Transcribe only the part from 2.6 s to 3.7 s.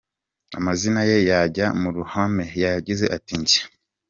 yagize ati, Njye.